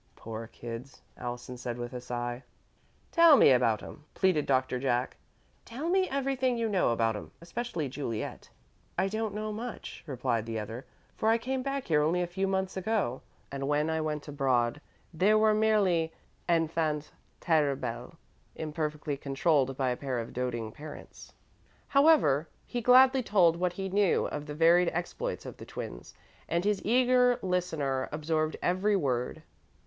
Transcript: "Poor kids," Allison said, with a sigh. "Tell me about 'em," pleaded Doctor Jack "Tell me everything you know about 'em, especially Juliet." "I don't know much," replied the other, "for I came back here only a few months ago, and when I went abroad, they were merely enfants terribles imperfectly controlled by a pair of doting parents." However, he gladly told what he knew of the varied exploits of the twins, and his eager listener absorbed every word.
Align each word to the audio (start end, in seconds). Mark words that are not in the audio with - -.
"Poor 0.15 0.47
kids," 0.47 0.99
Allison 1.15 1.57
said, 1.57 1.77
with 1.77 1.93
a 1.93 2.01
sigh. 2.01 2.41
"Tell 3.11 3.37
me 3.37 3.51
about 3.51 3.83
'em," 3.83 4.05
pleaded 4.15 4.47
Doctor 4.47 4.79
Jack 4.79 5.15
"Tell 5.63 5.89
me 5.89 6.09
everything 6.09 6.57
you 6.57 6.67
know 6.67 6.89
about 6.89 7.15
'em, 7.15 7.29
especially 7.39 7.87
Juliet." 7.87 8.49
"I 8.97 9.07
don't 9.07 9.35
know 9.35 9.53
much," 9.53 10.03
replied 10.07 10.47
the 10.47 10.57
other, 10.57 10.87
"for 11.15 11.29
I 11.29 11.37
came 11.37 11.61
back 11.61 11.85
here 11.85 12.01
only 12.01 12.23
a 12.23 12.25
few 12.25 12.47
months 12.47 12.75
ago, 12.75 13.21
and 13.51 13.67
when 13.67 13.91
I 13.91 14.01
went 14.01 14.27
abroad, 14.27 14.81
they 15.13 15.35
were 15.35 15.53
merely 15.53 16.11
enfants 16.49 17.11
terribles 17.39 18.15
imperfectly 18.55 19.17
controlled 19.17 19.77
by 19.77 19.91
a 19.91 19.95
pair 19.97 20.17
of 20.17 20.33
doting 20.33 20.71
parents." 20.71 21.31
However, 21.89 22.49
he 22.65 22.81
gladly 22.81 23.21
told 23.21 23.55
what 23.55 23.73
he 23.73 23.87
knew 23.87 24.25
of 24.29 24.47
the 24.47 24.55
varied 24.55 24.89
exploits 24.93 25.45
of 25.45 25.57
the 25.57 25.65
twins, 25.67 26.15
and 26.49 26.65
his 26.65 26.83
eager 26.83 27.37
listener 27.43 28.09
absorbed 28.11 28.57
every 28.63 28.95
word. 28.95 29.43